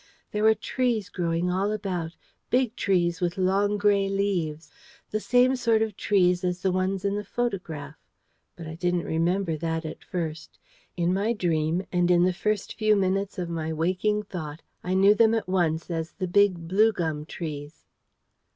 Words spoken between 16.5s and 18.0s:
blue gum trees.